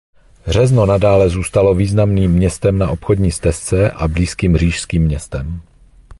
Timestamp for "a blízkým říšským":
3.91-5.03